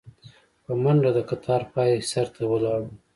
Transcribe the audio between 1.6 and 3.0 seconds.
پاى سر ته ولاړو.